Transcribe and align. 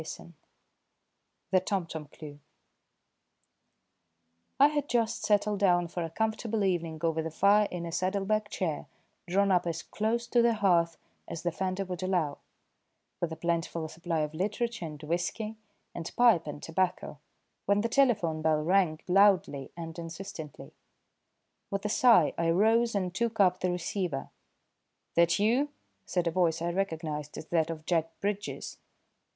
III 0.03 0.33
THE 1.51 1.59
TOMTOM 1.59 2.07
CLUE 2.07 2.39
I 4.59 4.67
had 4.69 4.89
just 4.89 5.23
settled 5.23 5.59
down 5.59 5.87
for 5.89 6.01
a 6.03 6.09
comfortable 6.09 6.63
evening 6.63 6.99
over 7.03 7.21
the 7.21 7.29
fire 7.29 7.67
in 7.69 7.85
a 7.85 7.91
saddle 7.91 8.25
bag 8.25 8.49
chair 8.49 8.87
drawn 9.27 9.51
up 9.51 9.67
as 9.67 9.83
close 9.83 10.25
to 10.29 10.41
the 10.41 10.55
hearth 10.55 10.97
as 11.27 11.43
the 11.43 11.51
fender 11.51 11.85
would 11.85 12.01
allow, 12.01 12.39
with 13.19 13.31
a 13.31 13.35
plentiful 13.35 13.87
supply 13.87 14.21
of 14.21 14.33
literature 14.33 14.87
and 14.87 15.03
whisky, 15.03 15.55
and 15.93 16.11
pipe 16.15 16.47
and 16.47 16.63
tobacco, 16.63 17.19
when 17.67 17.81
the 17.81 17.87
telephone 17.87 18.41
bell 18.41 18.63
rang 18.63 19.01
loudly 19.07 19.69
and 19.77 19.99
insistently. 19.99 20.73
With 21.69 21.85
a 21.85 21.89
sigh 21.89 22.33
I 22.39 22.49
rose 22.49 22.95
and 22.95 23.13
took 23.13 23.39
up 23.39 23.59
the 23.59 23.69
receiver. 23.69 24.31
"That 25.13 25.37
you?" 25.37 25.69
said 26.07 26.25
a 26.25 26.31
voice 26.31 26.59
I 26.59 26.71
recognised 26.71 27.37
as 27.37 27.45
that 27.49 27.69
of 27.69 27.85
Jack 27.85 28.19
Bridges. 28.19 28.79